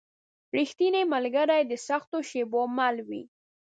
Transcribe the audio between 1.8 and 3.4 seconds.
سختو شېبو مل وي.